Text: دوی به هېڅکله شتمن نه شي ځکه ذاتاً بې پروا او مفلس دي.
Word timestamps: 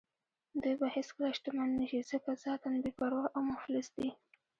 دوی 0.61 0.75
به 0.79 0.87
هېڅکله 0.95 1.27
شتمن 1.37 1.69
نه 1.79 1.85
شي 1.89 1.99
ځکه 2.11 2.29
ذاتاً 2.43 2.71
بې 2.83 2.91
پروا 2.97 3.23
او 3.35 3.41
مفلس 3.51 3.87
دي. 3.97 4.09